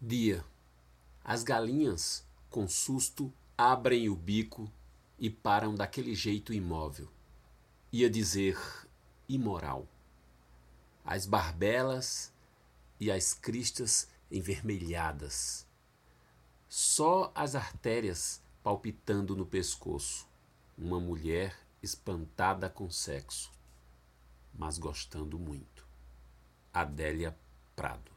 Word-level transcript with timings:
Dia. 0.00 0.44
As 1.24 1.42
galinhas, 1.42 2.22
com 2.50 2.68
susto, 2.68 3.32
abrem 3.56 4.10
o 4.10 4.14
bico 4.14 4.70
e 5.18 5.30
param 5.30 5.74
daquele 5.74 6.14
jeito 6.14 6.52
imóvel. 6.52 7.10
Ia 7.90 8.10
dizer 8.10 8.58
imoral. 9.26 9.88
As 11.02 11.24
barbelas 11.24 12.30
e 13.00 13.10
as 13.10 13.32
cristas 13.32 14.06
envermelhadas. 14.30 15.66
Só 16.68 17.32
as 17.34 17.54
artérias 17.54 18.42
palpitando 18.62 19.34
no 19.34 19.46
pescoço. 19.46 20.28
Uma 20.76 21.00
mulher 21.00 21.58
espantada 21.82 22.68
com 22.68 22.90
sexo, 22.90 23.50
mas 24.52 24.76
gostando 24.76 25.38
muito. 25.38 25.86
Adélia 26.70 27.34
Prado 27.74 28.15